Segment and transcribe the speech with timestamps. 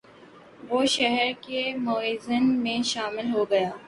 [0.69, 3.69] وہ شہر کے معززین میں شامل ہو گیا